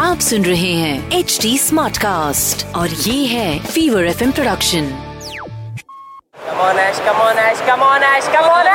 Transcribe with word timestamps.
आप 0.00 0.18
सुन 0.20 0.44
रहे 0.44 0.72
हैं 0.74 1.10
एच 1.18 1.38
डी 1.42 1.56
स्मार्ट 1.58 1.98
कास्ट 2.04 2.64
और 2.76 2.88
ये 2.88 3.26
है 3.26 3.58
Fever 3.66 4.06
F 4.06 4.22
introduction 4.22 4.88
come on 6.46 6.78
Ash 6.78 6.98
come on 7.08 7.38
Ash 7.38 7.60
come on 7.68 8.02
Ash 8.08 8.28
come on 8.36 8.66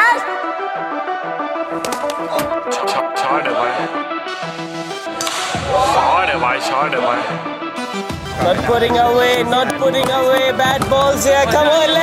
not 8.44 8.66
putting 8.68 8.96
away 8.98 9.32
not 9.50 9.78
putting 9.80 10.10
away 10.20 10.52
bat 10.62 10.88
ball 10.90 11.20
से 11.26 11.36
come on 11.52 11.98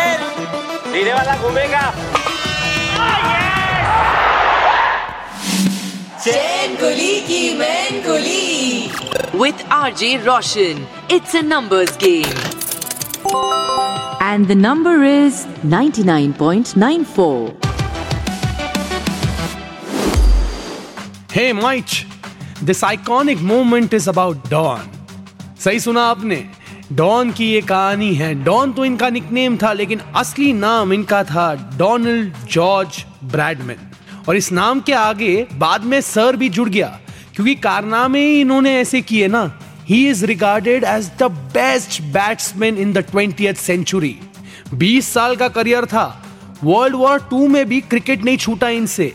धीरे 0.93 1.13
वाला 1.15 1.37
घूमेगा। 1.37 1.85
Chain 6.27 6.75
Kuli 6.75 7.21
Ki 7.21 7.55
Main 7.55 8.03
Kuli 8.03 8.91
with 9.41 9.53
R 9.73 9.95
J 9.95 10.17
Roshan 10.17 10.87
it's 11.11 11.37
a 11.37 11.43
numbers 11.43 11.97
game 11.97 12.39
and 14.23 14.49
the 14.49 14.53
number 14.53 15.05
is 15.05 15.47
99.94 15.67 17.51
hey 21.35 21.53
much 21.53 22.05
this 22.63 22.85
iconic 22.85 23.39
moment 23.53 23.95
is 23.95 24.11
about 24.11 24.51
Don 24.51 24.91
सही 25.65 25.81
सुना 25.81 26.03
आपने 26.03 26.45
don 26.93 27.33
की 27.33 27.53
ये 27.53 27.61
कहानी 27.61 28.15
है। 28.15 28.45
डॉन 28.45 28.73
तो 28.73 28.85
इनका 28.85 29.09
निकनेम 29.09 29.57
था 29.57 29.73
लेकिन 29.73 30.01
असली 30.17 30.53
नाम 30.53 30.93
इनका 30.93 31.25
था 31.25 31.55
डोनाल्ड 31.79 32.33
जॉर्ज 32.51 33.05
ब्रैडमैन 33.25 33.96
और 34.29 34.37
इस 34.37 34.51
नाम 34.53 34.81
के 34.81 34.93
आगे 34.93 35.47
बाद 35.55 35.85
में 35.85 36.01
सर 36.01 36.37
भी 36.37 36.49
जुड़ 36.49 36.69
गया, 36.69 36.87
क्योंकि 37.35 37.55
कारनामे 37.57 38.21
ही 38.21 38.41
इन्होंने 38.41 38.77
ऐसे 38.77 39.01
किए 39.03 39.29
ना। 39.29 39.59
He 39.89 40.07
is 40.09 40.25
regarded 40.27 40.85
as 40.85 41.11
the 41.19 41.31
best 41.55 42.01
batsman 42.13 42.79
in 42.79 42.93
the 42.93 42.99
twenty 43.11 43.53
century 43.57 44.17
20 44.75 45.09
साल 45.09 45.37
का 45.37 45.49
करियर 45.49 45.85
था। 45.87 46.07
वर्ल्ड 46.65 46.95
वॉर 46.97 47.19
टू 47.31 47.47
में 47.49 47.65
भी 47.69 47.81
क्रिकेट 47.83 48.25
नहीं 48.25 48.37
छूटा 48.37 48.69
इनसे। 48.71 49.13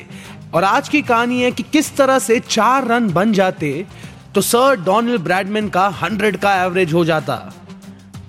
और 0.54 0.64
आज 0.64 0.90
की 0.90 1.02
कहानी 1.02 1.42
है 1.42 1.52
कि 1.52 1.64
किस 1.64 1.96
तरह 1.96 2.20
से 2.20 2.40
चार 2.40 2.88
रन 2.88 3.08
बन 3.10 3.34
जाते 3.34 3.86
तो 4.36 4.42
सर 4.42 4.76
डोनाल्ड 4.82 5.22
ब्रैडमैन 5.22 5.68
का 5.70 5.88
100 6.00 6.36
का 6.36 6.54
एवरेज 6.64 6.94
हो 6.94 7.04
जाता। 7.06 7.36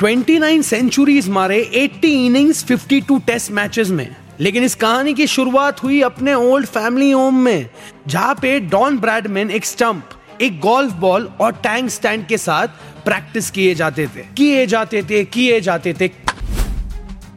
29 0.00 0.62
सेंचुरीज 0.62 1.28
मारे 1.28 1.60
80 1.76 2.12
इनिंग्स 2.26 2.64
52 2.66 3.20
टेस्ट 3.26 3.50
मैचेस 3.52 3.90
में। 3.90 4.08
लेकिन 4.40 4.64
इस 4.64 4.74
कहानी 4.74 5.14
की 5.14 5.26
शुरुआत 5.26 5.82
हुई 5.82 6.00
अपने 6.00 6.34
ओल्ड 6.34 6.66
फैमिली 6.66 7.10
होम 7.10 7.38
में, 7.38 7.70
जहाँ 8.08 8.34
पे 8.34 8.60
डॉन 8.60 8.98
ब्रैडमैन 8.98 9.50
एक 9.50 9.64
स्टंप, 9.64 10.08
एक 10.40 10.60
गोल्फ 10.60 10.92
बॉल 10.92 11.30
और 11.40 11.52
टैंक 11.52 11.90
स्टैंड 11.90 12.26
के 12.26 12.38
साथ 12.38 12.68
प्रैक्टिस 13.04 13.50
किए 13.50 13.74
जाते 13.74 14.06
थे। 14.06 14.20
किए 14.36 14.66
जाते 14.66 15.02
थे, 15.02 15.24
किए 15.24 15.60
जाते 15.60 15.92
थे। 15.92 16.08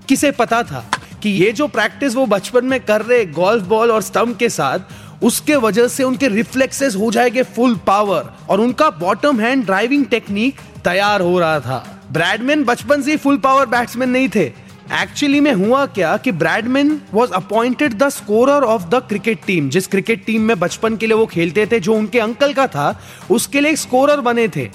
किसे 0.10 0.32
पता 0.32 0.64
था 0.64 0.92
कि 1.24 1.30
ये 1.30 1.52
जो 1.52 1.68
प्रैक्टिस 1.68 2.16
वो 2.16 2.26
बचपन 2.26 2.66
में 2.66 2.80
कर 2.80 3.02
रहे 3.02 3.26
गोल्फ 3.26 3.64
बॉल 3.64 3.92
और 3.92 4.02
स्टंप 4.02 4.38
के 4.38 4.50
साथ, 4.50 4.80
उसके 5.24 5.56
वजह 5.56 5.88
से 5.88 6.04
उनके 6.04 6.28
रिफ्लेक्सेस 6.28 6.96
हो 6.96 7.12
जाएँगे 7.12 7.44
फुल 7.44 7.76
पावर 7.76 8.34
और 8.50 8.60
उनका 8.60 8.90
बॉटम 8.90 9.40
हैंड 9.40 9.66
ड्राइविंग 9.66 10.06
टेक्निक 10.06 10.60
तैयार 10.84 11.22
हो 11.22 11.40
रहा 11.40 11.60
था। 11.60 12.02
ब्रैडमैन 12.12 12.64
बचपन 12.64 13.02
से 13.02 13.12
ही 13.12 13.18
फुल 13.18 13.38
पावर 13.38 13.66
बैट्समैन 13.66 14.10
नहीं 14.10 14.30
थे। 14.30 14.65
एक्चुअली 14.94 15.40
में 15.40 15.54
हुआ 15.54 15.86
क्या 15.86 16.18
कि 16.18 16.32
Bradman 16.32 17.02
was 17.14 17.32
appointed 17.32 17.94
the 17.94 18.10
scorer 18.10 18.64
of 18.64 18.84
the 18.84 18.96
cricket 18.96 19.40
team 19.48 19.70
जिस 19.70 19.88
क्रिकेट 19.88 20.26
टीम 20.26 20.42
में 20.42 20.60
बचपन 20.60 20.98
के 20.98 21.08
लिए 21.08 21.16
वो 21.16 21.26
खेलते 21.26 21.66
थे, 21.66 21.80
जो 21.80 21.94
उनके 21.94 22.20
अंकल 22.20 22.54
का 22.54 22.68
था, 22.68 23.02
उसके 23.32 23.62
लिए 23.62 23.72
एक 23.72 23.78
स्कोरर 23.78 24.20
बने 24.20 24.48
थे। 24.48 24.70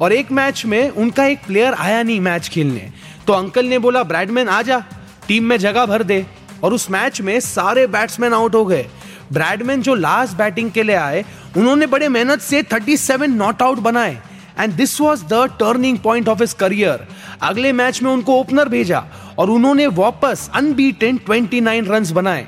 और 0.00 0.12
एक 0.12 0.32
मैच 0.32 0.66
में 0.66 0.90
उनका 0.90 1.24
एक 1.24 1.38
प्लेयर 1.46 1.74
आया 1.74 2.02
नहीं 2.02 2.20
मैच 2.20 2.48
खेलने। 2.48 2.92
तो 3.26 3.32
अंकल 3.32 3.66
ने 3.66 3.78
बोला 3.78 4.02
ब्रैडमैन 4.02 4.48
आ 4.48 4.62
जा। 4.62 4.84
टीम 5.28 5.44
में 5.44 5.56
जगह 5.56 5.86
भर 5.86 6.02
दे। 6.02 6.26
और 6.64 6.72
उस 6.72 6.90
मैच 6.90 7.20
में 7.20 7.40
सारे 7.40 7.86
बैट्समैन 7.86 8.32
आउट 8.32 8.54
हो 8.54 8.64
गए। 8.64 8.86
ब्रैडमैन 9.32 9.82
जो 9.82 9.94
लास्ट 9.94 10.36
बैटिंग 10.36 10.70
के 10.70 10.82
लिए 10.82 10.96
आए, 10.96 11.24
उन्होंने 11.56 11.86
बड़े 11.86 12.08
मेहनत 12.08 12.40
से 12.40 12.62
37 12.62 13.30
नॉट 13.30 13.62
आउट 13.62 13.78
बनाए। 13.78 14.22
And 14.58 14.72
this 14.72 15.00
was 15.00 15.24
the 15.24 15.32
turning 15.32 15.98
point 15.98 16.28
of 16.28 16.40
his 16.40 16.54
career 16.54 17.08
अगले 17.42 17.72
मैच 17.72 18.02
में 18.02 18.10
उनको 18.10 18.40
ओपनर 18.40 18.68
भेजा। 18.68 19.04
और 19.38 19.50
उन्होंने 19.50 19.86
वापस 19.86 20.50
अनबीटेन 20.54 21.18
29 21.18 21.88
रन्स 21.88 22.10
बनाए। 22.10 22.46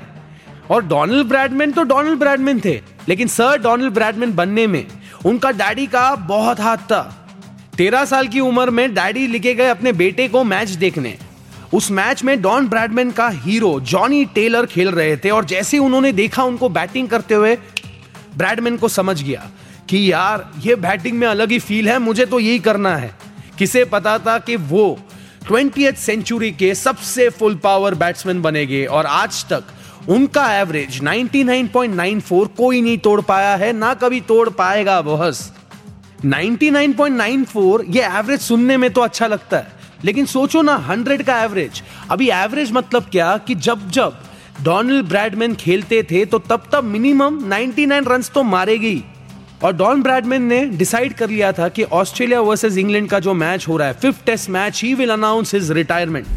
और 0.71 0.85
डोनाल्ड 0.85 1.27
ब्रैडमैन 1.27 1.71
तो 1.71 1.83
डोनाल्ड 1.83 2.19
ब्रैडमैन 2.19 2.61
थे, 2.65 2.81
लेकिन 3.09 3.27
सर 3.27 3.57
डोनाल्ड 3.57 3.93
ब्रैडमैन 3.93 4.33
बनने 4.33 4.67
में 4.67 4.85
उनका 5.25 5.51
डैडी 5.51 5.87
का 5.87 6.15
बहुत 6.15 6.59
हाथ 6.59 6.77
था। 6.77 7.01
तेरह 7.77 8.05
साल 8.05 8.27
की 8.27 8.39
उम्र 8.39 8.69
में 8.69 8.93
डैडी 8.93 9.27
लिखे 9.27 9.53
गए 9.53 9.67
अपने 9.67 9.93
बेटे 9.93 10.27
को 10.27 10.43
मैच 10.43 10.69
देखने। 10.69 11.17
उस 11.73 11.91
मैच 11.91 12.23
में 12.23 12.41
डॉन 12.41 12.67
ब्रैडमैन 12.67 13.11
का 13.11 13.29
हीरो 13.29 13.79
जॉनी 13.79 14.25
टेलर 14.25 14.65
खेल 14.65 14.91
रहे 14.91 15.17
थे 15.17 15.29
और 15.29 15.45
जैसे 15.45 15.77
उन्होंने 15.77 16.11
देखा 16.11 16.43
उनको 16.43 16.69
बैटिंग 16.69 17.07
करते 17.07 17.35
हुए 17.35 17.55
ब्रैडमैन 18.37 18.77
को 18.77 18.87
समझ 18.87 19.23
गया 19.23 19.49
कि 19.89 20.11
यार, 20.11 20.51
ये 20.59 20.75
बैटिंग 20.75 21.17
में 21.17 21.27
अलग 21.27 21.51
ही 21.51 21.59
फील 21.59 21.89
है, 21.89 21.99
मुझे 21.99 22.25
तो 22.25 22.39
यही 22.39 22.59
करना 22.59 22.95
है। 22.95 23.15
किसे 23.57 23.85
पता 23.85 24.17
था 24.17 24.37
कि 24.39 24.55
वो 24.55 24.99
ट्वेंटी 25.47 25.91
सेंचुरी 25.97 26.51
के 26.51 26.73
सबसे 26.75 27.29
फुल 27.31 27.55
पावर 27.55 27.95
बैट्समैन 27.95 28.41
बनेंगे 28.41 28.85
और 28.87 29.05
आज 29.05 29.43
तक 29.45 29.63
उनका 30.09 30.45
एवरेज 30.53 30.99
99.94 31.01 32.47
कोई 32.57 32.81
नहीं 32.81 32.97
तोड़ 32.97 33.21
पाया 33.21 33.55
है, 33.55 33.71
ना 33.73 33.93
कभी 33.93 34.21
तोड़ 34.21 34.49
पाएगा 34.51 35.01
बॉस 35.01 35.51
99.94 36.25 37.83
ये 37.95 38.03
एवरेज 38.19 38.39
सुनने 38.41 38.77
में 38.77 38.89
तो 38.93 39.01
अच्छा 39.01 39.27
लगता 39.27 39.57
है, 39.57 39.67
लेकिन 40.03 40.25
सोचो 40.27 40.61
ना 40.61 40.77
100 40.87 41.23
का 41.23 41.41
एवरेज। 41.43 41.81
अभी 42.11 42.29
एवरेज 42.31 42.71
मतलब 42.71 43.09
क्या 43.11 43.37
कि 43.37 43.55
जब 43.57 43.89
जब 43.89 44.17
डोनाल्ड 44.63 45.05
ब्रैडमैन 45.07 45.55
खेलते 45.55 46.01
थे 46.03 46.25
तो 46.25 46.39
तब 46.41 46.69
तब 46.71 46.83
मिनिमम 46.85 47.39
99 47.49 48.07
रन्स 48.07 48.29
तो 48.31 48.43
मारेगी। 48.45 49.03
और 49.63 49.73
डॉन 49.73 50.01
ब्रैडमैन 50.01 50.43
ने 50.43 50.65
डिसाइड 50.65 51.13
कर 51.13 51.29
लिया 51.29 51.51
था 51.51 51.67
कि 51.69 51.83
ऑस्ट्रेलिया 51.83 52.41
वर्सेस 52.41 52.77
इंग्लैंड 52.77 53.09
का 53.09 53.19
जो 53.19 53.33
मैच 53.33 53.67
हो 53.67 53.77
रहा 53.77 53.87
है 53.87 53.93
fifth 53.93 54.25
test 54.25 54.49
match 54.49 54.81
he 54.83 54.93
will 54.93 55.09
announce 55.09 55.53
his 55.53 55.71
retirement 55.71 56.27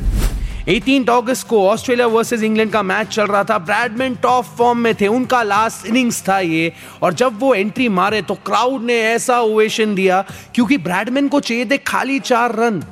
18 0.69 1.09
अगस्त 1.11 1.47
को 1.49 1.67
ऑस्ट्रेलिया 1.69 2.07
वर्सेस 2.07 2.43
इंग्लैंड 2.43 2.71
का 2.73 2.83
मैच 2.83 3.09
चल 3.09 3.27
रहा 3.27 3.45
था। 3.45 3.59
ब्रैडमैन 3.59 4.15
टॉप 4.15 4.45
फॉर्म 4.59 4.79
में 4.79 4.95
थे, 4.95 5.07
उनका 5.07 5.43
लास्ट 5.43 5.87
इनिंग्स 5.87 6.23
था 6.29 6.39
ये। 6.39 6.73
और 7.03 7.15
जब 7.15 7.39
वो 7.41 7.55
एंट्री 7.55 7.89
मारे 7.89 8.21
तो 8.23 8.35
क्राउड 8.47 8.83
ने 8.83 9.01
ऐसा 9.03 9.41
ओवेशन 9.41 9.95
दिया, 9.95 10.25
क्योंकि 10.55 10.79
ब्रैडमैन 10.79 11.29
को 11.29 11.41
चाहिए 11.41 11.65
थे 11.65 11.79
खाली 11.79 12.19
चार 12.21 12.55
रन। 12.55 12.83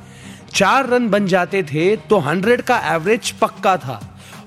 चार 0.53 0.89
रन 0.89 1.09
बन 1.09 1.27
जाते 1.27 1.63
थे 1.63 1.95
तो 2.09 2.19
हंड्रेड 2.19 2.61
का 2.61 2.79
एवरेज 2.93 3.31
पक्का 3.31 3.77
था। 3.77 3.99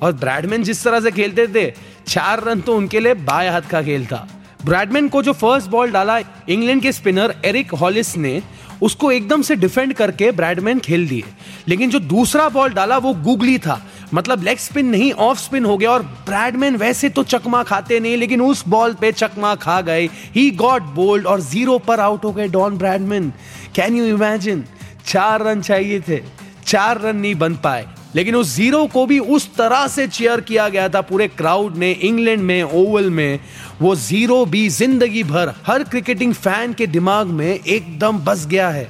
और 0.03 0.12
ब्रैडमैन 0.12 0.62
जिस 0.62 0.84
तरह 0.84 1.01
से 1.01 1.11
खेलते 1.11 1.47
थे, 1.47 1.71
चार 2.09 2.45
रन 2.45 2.61
तो 2.61 2.77
उनके 2.77 3.01
लिए 3.01 3.15
बाएँ 3.25 3.51
हाथ 3.51 3.71
का 3.71 3.83
खेल 3.83 4.06
था। 4.06 4.27
ब्रैडमैन 4.65 5.09
को 5.09 5.23
जो 5.23 5.33
फ़र्स्ट 5.33 5.69
बॉल 5.71 5.91
डाला 5.91 6.19
इंग्लैंड 6.19 6.83
के 6.83 6.93
स्पिनर 6.93 7.35
एरिक 7.45 7.73
हॉलिस 7.73 8.17
ने, 8.17 8.43
उसको 8.83 9.11
एकदम 9.13 9.43
से 9.43 9.57
डिफेंड 9.57 9.93
करके 9.95 10.31
ब्रैडमैन 10.31 10.79
खेल 10.79 11.07
दिए। 11.09 11.23
लेकिन 11.69 11.91
जो 11.91 11.99
दूसरा 12.01 12.49
बॉल 12.49 12.71
डाला 12.71 12.99
वो 12.99 13.13
गूगली 13.15 13.59
था। 13.59 13.81
मतलब 14.15 14.43
लेग 14.43 14.59
स्पिन 14.59 14.87
नहीं 14.87 15.11
ऑफ़ 15.13 15.39
स्पिन 15.39 15.65
हो 15.65 15.77
गया 15.77 15.91
और 15.91 16.03
ब्रैडमैन 16.03 16.77
वैसे 16.77 17.09
तो 17.09 17.23
चकमा 17.23 17.63
खाते 17.63 17.99
नहीं, 18.01 18.17
लेकिन 18.17 18.41
उस 18.41 18.65
बॉल 18.69 18.95
पे 18.95 19.13
चकमा 19.13 19.55
खा 19.55 19.81
गए। 19.81 20.09
ही 20.35 20.51
गॉट 20.53 20.83
बोल्ड 20.95 21.27
और 21.27 21.41
ज़ीरो 21.41 21.79
पर 21.79 22.01
आउट 22.01 22.25
हो 22.25 22.33
गए 22.33 22.49
Don 22.49 22.79
Bradman 22.79 23.33
can 23.75 23.97
you 23.97 24.05
imagine 24.07 24.65
चार 25.07 25.43
रन 25.43 25.61
चाहिए 25.61 26.01
थे। 26.01 26.21
चार 26.67 27.01
रन 27.01 27.17
नहीं 27.17 27.35
बन 27.35 27.55
पाए। 27.55 27.87
लेकिन 28.17 28.35
उस 28.37 28.55
ज़ीरो 28.55 28.85
को 28.87 29.05
भी 29.07 29.19
उस 29.19 29.49
तरह 29.57 29.87
से 29.89 30.07
चेयर 30.09 30.41
किया 30.41 30.69
गया 30.69 30.89
था, 30.89 31.01
पूरे 31.03 31.29
क्राउड 31.29 31.77
ने 31.77 31.91
इंग्लैंड 31.93 32.43
में 32.43 32.63
ओवल 32.63 33.11
में, 33.11 33.39
वो 33.83 33.95
ज़ीरो 33.99 34.45
भी 34.47 34.69
ज़िंदगी 34.71 35.22
भर 35.25 35.55
हर 35.66 35.84
क्रिकेटिंग 35.84 36.34
फ़ैन 36.34 36.72
के 36.72 36.87
दिमाग 36.89 37.27
में 37.28 37.49
एकदम 37.49 38.19
बस 38.25 38.47
गया 38.47 38.69
है। 38.71 38.89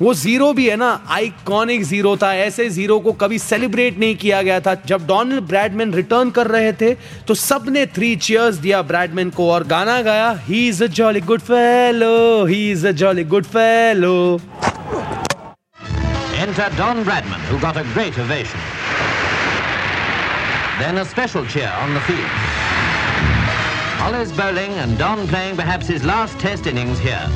वो 0.00 0.12
ज़ीरो 0.14 0.52
भी 0.52 0.66
है 0.68 0.76
ना 0.76 0.88
आइकॉनिक 1.10 1.82
ज़ीरो 1.84 2.16
था, 2.16 2.32
ऐसे 2.36 2.68
ज़ीरो 2.70 2.98
को 3.00 3.12
कभी 3.12 3.38
सेलिब्रेट 3.38 3.98
नहीं 3.98 4.16
किया 4.16 4.40
गया 4.42 4.58
था। 4.60 4.74
जब 4.86 5.06
डोनाल्ड 5.06 5.44
ब्रैडमैन 5.48 5.92
रिटर्न 5.94 6.30
कर 6.30 6.46
रहे 6.46 6.72
थे 6.72 6.92
तो 7.28 7.34
सबने 7.36 7.86
थ्री 7.88 8.14
चीयर्स 8.18 8.56
दिया 8.56 8.82
ब्रैडमैन 8.84 9.30
को 9.30 9.50
और 9.50 9.66
गाना 9.66 10.00
गाया 10.02 10.30
he 10.46 10.66
is 10.68 10.82
a 10.84 10.86
jolly 10.98 11.20
good 11.22 11.40
fellow 11.42 12.44
he 12.46 12.70
is 12.72 12.86
a 12.86 12.90
jolly 12.92 13.24
good 13.24 13.44
fellow 13.46 14.40
Don 16.54 17.04
Bradman, 17.04 17.40
who 17.50 17.58
got 17.58 17.76
a 17.76 17.82
great 17.94 18.16
ovation. 18.16 18.60
Then 20.78 20.98
a 20.98 21.04
special 21.04 21.44
cheer 21.44 21.72
on 21.80 21.94
the 21.94 22.00
field. 22.02 22.20
Hollis 23.98 24.30
bowling 24.30 24.70
and 24.74 24.96
Don 24.96 25.26
playing 25.26 25.56
perhaps 25.56 25.88
his 25.88 26.04
last 26.04 26.38
test 26.38 26.68
innings 26.68 27.00
here. 27.00 27.28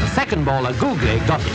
The 0.00 0.08
second 0.14 0.46
bowler, 0.46 0.72
Googly, 0.74 1.18
got 1.26 1.40
it. 1.40 1.52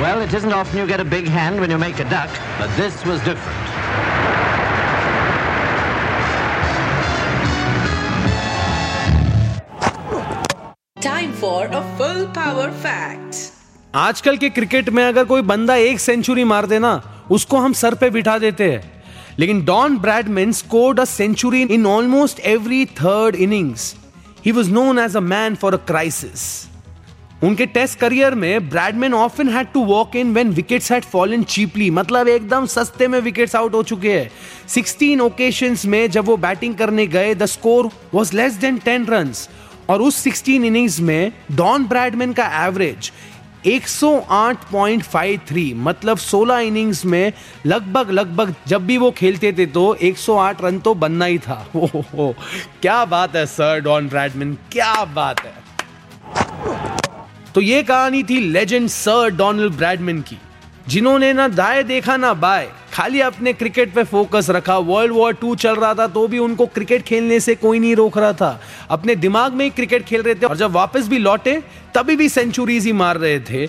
Well, 0.00 0.22
it 0.22 0.32
isn't 0.32 0.52
often 0.52 0.78
you 0.78 0.86
get 0.86 1.00
a 1.00 1.04
big 1.04 1.28
hand 1.28 1.60
when 1.60 1.68
you 1.70 1.76
make 1.76 1.98
a 1.98 2.08
duck, 2.08 2.30
but 2.58 2.74
this 2.78 3.04
was 3.04 3.22
different. 3.24 3.67
For 11.48 11.66
a 11.66 11.82
full 11.98 12.22
power 12.36 12.68
fact. 12.84 13.36
आजकल 13.94 14.36
के 14.36 14.48
cricket 14.50 14.88
में 14.90 15.04
अगर 15.04 15.24
कोई 15.24 15.42
बंदा 15.42 15.74
एक 15.74 16.00
century 16.00 16.44
मार 16.44 16.66
देना, 16.66 16.90
उसको 17.30 17.56
हम 17.56 17.72
सर 17.72 17.94
पे 17.94 18.10
बिठा 18.10 18.38
देते 18.38 18.70
हैं। 18.72 19.02
लेकिन 19.38 19.64
Don 19.64 19.96
Bradman 19.98 20.52
scored 20.52 21.00
a 21.00 21.04
century 21.04 21.62
in 21.62 21.86
almost 21.86 22.40
every 22.40 22.84
third 22.86 23.34
innings 23.34 23.94
he 24.46 24.52
was 24.52 24.70
known 24.70 24.98
as 24.98 25.16
a 25.16 25.20
man 25.20 25.54
for 25.54 25.74
a 25.74 25.76
crisis 25.76 26.66
उनके 27.44 27.66
टेस्ट 27.66 27.98
करियर 27.98 28.34
में 28.34 28.68
Bradman 28.68 29.14
often 29.14 29.48
had 29.48 29.66
to 29.72 29.84
walk 29.84 30.16
in 30.16 30.32
when 30.32 30.50
wickets 30.50 30.92
had 30.92 31.04
fallen 31.04 31.42
cheaply 31.42 31.90
मतलब 31.90 32.28
एकदम 32.28 32.66
सस्ते 32.66 33.08
में 33.08 33.20
wickets 33.20 33.56
out 33.56 33.74
हो 33.74 33.82
चुके 33.82 34.18
हैं। 34.18 34.30
16 34.68 35.20
occasions 35.20 35.86
में 35.86 36.10
जब 36.10 36.24
वो 36.24 36.36
बैटिंग 36.36 36.74
करने 36.74 37.06
गए 37.06 37.34
the 37.34 37.46
score 37.46 37.90
was 38.14 38.34
less 38.34 38.54
than 38.54 38.78
10 38.78 39.08
runs 39.10 39.48
और 39.88 40.02
उस 40.02 40.24
16 40.24 40.48
इनिंग्स 40.48 41.00
में 41.00 41.32
डॉन 41.52 41.84
ब्रैडमैन 41.84 42.32
का 42.32 42.66
एवरेज 42.66 43.12
108.53 43.66 45.74
मतलब 45.74 46.18
16 46.18 46.58
इनिंग्स 46.58 47.04
में 47.04 47.32
लगभग 47.66 48.10
लगभग 48.10 48.54
जब 48.66 48.86
भी 48.86 48.96
वो 48.96 49.10
खेलते 49.10 49.52
थे 49.52 49.66
तो 49.66 49.96
108 50.02 50.62
रन 50.62 50.78
तो 50.78 50.94
बनना 50.94 51.24
ही 51.24 51.38
था। 51.38 51.70
ओ, 51.76 51.86
हो, 51.86 52.04
हो, 52.14 52.34
क्या 52.82 53.04
बात 53.04 53.36
है 53.36 53.46
सर 53.46 53.80
डॉन 53.80 54.08
ब्रैडमैन 54.08 54.58
क्या 54.72 55.04
बात 55.04 55.40
है। 55.40 55.68
तो 57.54 57.60
ये 57.60 57.82
कहानी 57.82 58.22
थी 58.22 58.40
लेजेंड 58.40 58.88
सर 58.88 59.30
डोनाल्ड 59.30 59.74
ब्रैडमैन 59.74 60.20
की 60.20 60.38
जिन्होंने 60.88 61.32
ना 61.32 61.48
दाएँ 61.48 61.82
देखा 61.82 62.16
ना 62.16 62.34
बाएँ 62.34 62.70
खाली 62.98 63.20
अपने 63.20 63.52
क्रिकेट 63.52 63.92
पे 63.94 64.02
फोकस 64.04 64.46
रखा। 64.50 64.76
वर्ल्ड 64.78 65.12
वॉर 65.12 65.32
टू 65.32 65.54
चल 65.54 65.76
रहा 65.76 65.92
था 65.94 66.06
तो 66.06 66.26
भी 66.28 66.38
उनको 66.38 66.64
क्रिकेट 66.68 67.02
खेलने 67.02 67.38
से 67.40 67.54
कोई 67.54 67.78
नहीं 67.78 67.94
रोक 67.96 68.16
रहा 68.18 68.32
था। 68.32 68.60
अपने 68.90 69.14
दिमाग 69.16 69.52
में 69.52 69.64
ही 69.64 69.70
क्रिकेट 69.70 70.04
खेल 70.04 70.22
रहे 70.22 70.34
थे 70.34 70.46
और 70.46 70.56
जब 70.56 70.72
वापस 70.72 71.08
भी 71.08 71.18
लौटे, 71.18 71.54
तभी 71.94 72.16
भी 72.16 72.28
सेंचुरीज 72.28 72.86
ही 72.86 72.92
मार 72.92 73.16
रहे 73.16 73.38
थे। 73.40 73.66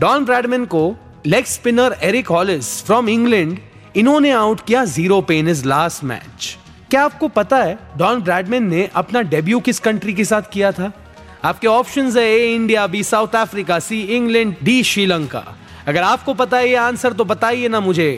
डॉन 0.00 0.24
ब्रैडमैन 0.24 0.64
को 0.66 0.94
leg 1.26 1.44
spinner 1.44 1.96
Eric 2.02 2.28
Hollies 2.28 2.84
from 2.84 3.08
England 3.08 3.58
इन्होंने 3.96 4.30
आउट 4.32 4.60
किया 4.66 4.84
ज़ीरो 4.84 5.20
पे 5.22 5.38
इन 5.38 5.48
इज़ 5.48 5.66
लास्ट 5.68 6.04
मैच 6.04 6.56
क्या 6.90 7.04
आपको 7.04 7.28
पता 7.30 7.62
है 7.64 7.78
डॉन 7.96 8.22
ब्रैडमैन 8.22 8.68
ने 8.68 8.88
अपना 8.94 9.22
डेब्यू 9.24 9.60
किस 9.60 9.80
कंट्री 9.80 10.14
के 10.14 10.24
साथ 10.24 10.52
किया 10.52 10.72
था? 10.72 10.92
आपके 11.44 11.66
ऑप्शंस 11.68 12.16
है 12.16 12.28
A 12.30 12.54
India 12.54 12.86
B 12.86 13.02
South 13.04 13.36
Africa 13.36 13.78
C 13.80 14.02
England 14.16 14.54
D 14.62 14.82
Sri 14.84 15.44
अगर 15.88 16.02
आपको 16.04 16.34
पता 16.34 16.56
है 16.56 16.68
ये 16.68 16.76
आंसर 16.84 17.12
तो 17.12 17.24
बताइए 17.24 17.68
ना 17.68 17.80
मुझे। 17.80 18.10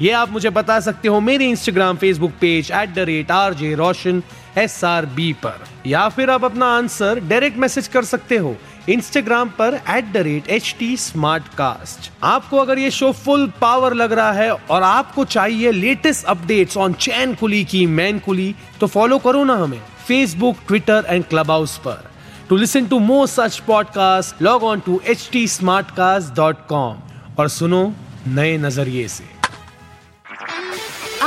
ये 0.00 0.10
आप 0.12 0.30
मुझे 0.30 0.50
बता 0.50 0.78
सकते 0.80 1.08
हो 1.08 1.18
मेरे 1.20 1.46
Instagram 1.48 1.96
Facebook 1.96 2.32
page 2.40 2.70
at 2.70 2.94
the 2.94 3.04
rate 3.08 3.30
R 3.30 3.54
J 3.54 3.74
Roshan 3.74 4.22
S 4.58 4.82
R 4.84 5.06
B 5.06 5.32
पर। 5.44 5.64
या 5.86 6.08
फिर 6.08 6.30
आप 6.30 6.44
अपना 6.44 6.66
आंसर 6.76 7.20
डायरेक्ट 7.28 7.58
मैसेज 7.58 7.88
कर 7.88 8.04
सकते 8.04 8.36
हो 8.36 8.54
इंस्टाग्राम 8.88 9.48
पर 9.58 9.74
at 9.90 10.12
the 10.12 10.16
rate 10.26 10.48
H 10.50 10.74
T 10.78 10.96
smart 10.96 11.48
cast 11.58 12.10
आपको 12.24 12.58
अगर 12.58 12.78
ये 12.78 12.90
शो 12.90 13.10
फुल 13.24 13.46
पावर 13.60 13.94
लग 13.94 14.12
रहा 14.12 14.32
है 14.32 14.50
और 14.52 14.82
आपको 14.82 15.24
चाहिए 15.24 15.72
latest 15.72 16.26
updates 16.26 16.76
on 16.76 16.92
Chain 16.92 17.34
Kuli 17.34 17.64
Ki 17.64 17.84
Main 17.86 18.18
Kuli 18.18 18.54
तो 18.80 18.86
फॉलो 18.86 19.18
करो 19.18 19.44
ना 19.44 19.54
हमें 19.54 19.80
Facebook 20.06 20.56
Twitter 20.68 21.06
and 21.08 21.24
club 21.24 21.50
house 21.50 21.76
पर। 21.78 22.04
To 22.48 22.56
listen 22.56 22.86
to 22.86 22.98
more 22.98 23.26
such 23.26 23.58
podcast 23.66 24.42
log 24.42 24.64
on 24.64 24.80
to 24.80 25.00
H 25.06 25.28
T 25.32 25.46
smart 25.48 25.90
cast 25.90 26.34
dot 26.34 26.66
com 26.68 26.98
और 27.38 27.48
सुनो 27.48 27.92
नए 28.26 28.56
नज़रिए 28.58 29.08
से। 29.08 29.35